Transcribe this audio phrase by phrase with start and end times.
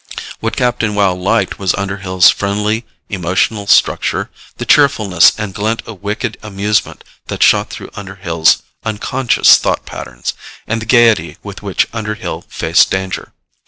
[0.39, 6.39] What Captain Wow liked was Underhill's friendly emotional structure, the cheerfulness and glint of wicked
[6.41, 10.33] amusement that shot through Underhill's unconscious thought patterns,
[10.65, 13.31] and the gaiety with which Underhill faced danger.